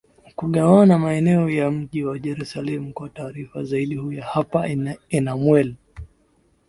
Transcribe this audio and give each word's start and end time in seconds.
kugawana 0.35 0.97
maeneo 0.99 1.49
ya 1.49 1.71
mji 1.71 2.03
wa 2.03 2.19
jerusalem 2.19 2.93
kwa 2.93 3.09
taarifa 3.09 3.63
zaidi 3.63 3.95
huyu 3.95 4.21
hapa 4.21 4.67
enamuel 5.09 5.75